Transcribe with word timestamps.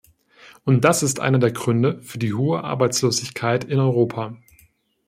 Und 0.65 0.83
das 0.83 1.03
ist 1.03 1.19
einer 1.19 1.37
der 1.37 1.51
Gründe 1.51 2.01
für 2.01 2.17
die 2.17 2.33
hohe 2.33 2.63
Arbeitslosigkeit 2.63 3.65
in 3.65 3.77
Europa. 3.77 4.35